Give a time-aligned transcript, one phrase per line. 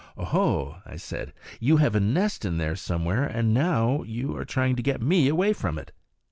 [0.17, 4.75] "Oho," I said, "you have a nest in there somewhere, and now you are trying
[4.77, 5.91] to get me away from it."